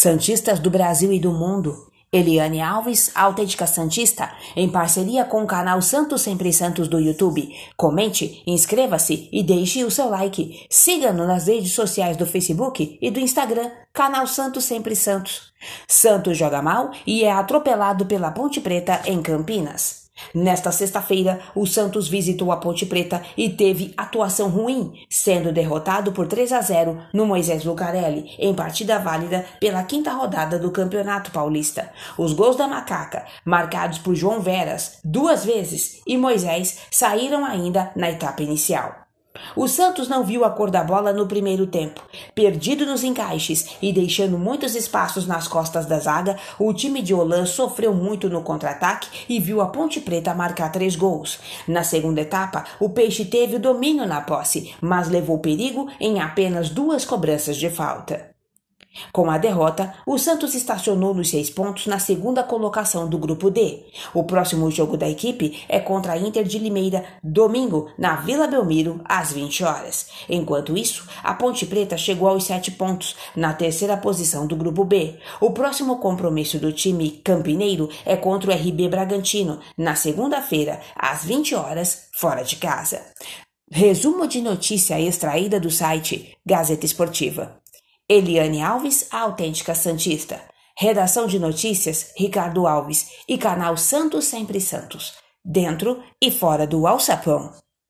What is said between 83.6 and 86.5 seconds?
Resumo de notícia extraída do site